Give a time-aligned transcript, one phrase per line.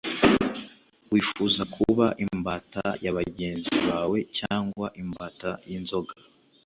[1.11, 6.13] wifuza kuba imbata ya bagenzi bawe cyangwa imbata y inzoga